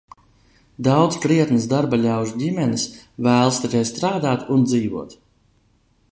[0.85, 2.85] Daudzas krietnas darbaļaužu ģimenes
[3.27, 5.15] vēlas tikai strādāt un dzīvot!